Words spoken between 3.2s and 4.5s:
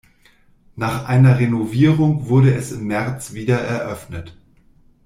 wiedereröffnet.